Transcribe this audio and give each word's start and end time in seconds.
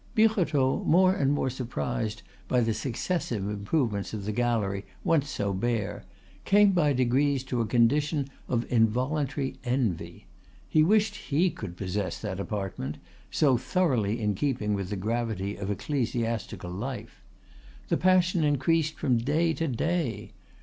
Birotteau, 0.15 0.83
more 0.83 1.13
and 1.13 1.31
more 1.31 1.51
surprised 1.51 2.23
by 2.47 2.59
the 2.61 2.73
successive 2.73 3.47
improvements 3.47 4.15
of 4.15 4.25
the 4.25 4.31
gallery, 4.31 4.83
once 5.03 5.29
so 5.29 5.53
bare, 5.53 6.05
came 6.43 6.71
by 6.71 6.91
degrees 6.91 7.43
to 7.43 7.61
a 7.61 7.67
condition 7.67 8.27
of 8.47 8.65
involuntary 8.71 9.57
envy. 9.63 10.25
He 10.67 10.81
wished 10.81 11.13
he 11.13 11.51
could 11.51 11.77
possess 11.77 12.17
that 12.19 12.39
apartment, 12.39 12.97
so 13.29 13.57
thoroughly 13.57 14.19
in 14.19 14.33
keeping 14.33 14.73
with 14.73 14.89
the 14.89 14.95
gravity 14.95 15.55
of 15.55 15.69
ecclestiastical 15.69 16.71
life. 16.75 17.21
The 17.89 17.95
passion 17.97 18.43
increased 18.43 18.95
from 18.97 19.17
day 19.19 19.53
to 19.53 19.67
day. 19.67 20.31